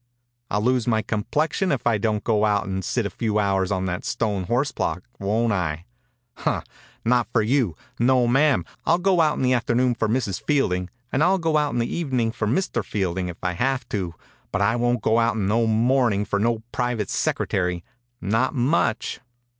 [0.49, 3.71] I'll lose my com plexion if I don't go out and sit a few hours
[3.71, 5.85] on that stone horse block, won't I?
[6.37, 6.61] Huh!
[7.05, 10.41] Not for youl No, mam, I'll out in the afternoon for Mrs.
[10.41, 12.83] Fielding, and I '11 out in the eve 83 THE INCUBATOR BABY ning for Mr.
[12.83, 14.15] Fielding, if I have to,
[14.51, 17.83] but I won't out in no morn ing for no private secretary.
[18.19, 19.19] Not much?'